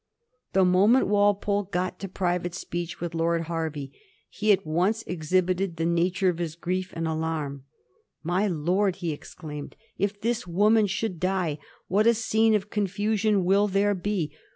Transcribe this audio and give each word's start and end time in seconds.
The 0.53 0.65
moment 0.65 1.05
Walpole 1.05 1.65
got 1.65 1.99
to 1.99 2.07
private 2.07 2.55
speech 2.55 2.99
with 2.99 3.13
Lord 3.13 3.43
Hervey, 3.43 3.91
he 4.31 4.51
at 4.51 4.65
once 4.65 5.03
exhibited 5.05 5.77
the 5.77 5.85
nature 5.85 6.27
of 6.27 6.39
his 6.39 6.55
grief 6.55 6.91
and 6.95 7.07
alarm." 7.07 7.65
My 8.23 8.47
lord," 8.47 8.95
he 8.95 9.11
exclaimed," 9.11 9.75
if 9.99 10.19
this 10.19 10.47
woman 10.47 10.87
should 10.87 11.19
die, 11.19 11.59
what 11.87 12.07
a 12.07 12.15
scene 12.15 12.55
of 12.55 12.71
confusion 12.71 13.45
will 13.45 13.67
there 13.67 13.93
be 13.93 14.31